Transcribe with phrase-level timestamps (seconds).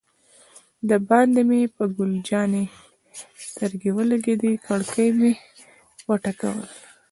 [0.89, 2.63] دباندې مې پر ګل جانې
[3.45, 5.31] سترګې ولګېدې، کړکۍ مې
[6.07, 6.67] و ټکول.